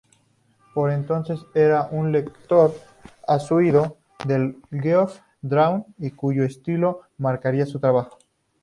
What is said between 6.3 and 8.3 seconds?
estilo marcaría su trabajo.